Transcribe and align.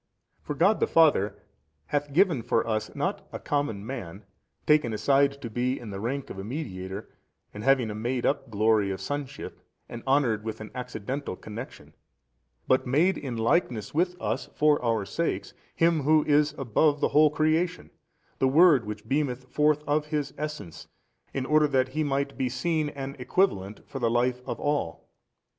for 0.41 0.55
God 0.55 0.79
the 0.79 0.87
Father 0.87 1.35
hath 1.85 2.11
given 2.11 2.41
for 2.41 2.65
us, 2.65 2.89
not 2.95 3.27
a 3.31 3.37
common 3.37 3.85
man, 3.85 4.25
taken 4.65 4.93
aside 4.93 5.39
to 5.43 5.47
be 5.47 5.79
in 5.79 5.91
the 5.91 5.99
rank 5.99 6.31
of 6.31 6.39
a 6.39 6.43
mediator, 6.43 7.07
and 7.53 7.63
having 7.63 7.91
a 7.91 7.93
made 7.93 8.25
up 8.25 8.49
glory 8.49 8.89
of 8.89 8.99
sonship 8.99 9.59
and 9.87 10.01
honoured 10.07 10.43
with 10.43 10.59
an 10.59 10.71
accidental 10.73 11.35
connection, 11.35 11.93
but, 12.67 12.87
made 12.87 13.15
in 13.15 13.37
likeness 13.37 13.93
with 13.93 14.19
us 14.19 14.49
for 14.55 14.83
our 14.83 15.05
sakes, 15.05 15.53
Him 15.75 16.01
Who 16.01 16.23
is 16.25 16.55
above 16.57 16.99
the 16.99 17.09
whole 17.09 17.29
creation, 17.29 17.91
the 18.39 18.47
Word 18.47 18.85
Which 18.87 19.07
beamed 19.07 19.37
forth 19.37 19.83
of 19.85 20.07
His 20.07 20.33
Essence, 20.35 20.87
in 21.31 21.45
order 21.45 21.67
that 21.67 21.89
He 21.89 22.03
might 22.03 22.35
be 22.39 22.49
seen 22.49 22.89
an 22.89 23.15
equivalent 23.19 23.87
for 23.87 23.99
the 23.99 24.09
life 24.09 24.41
of 24.47 24.59
all. 24.59 25.07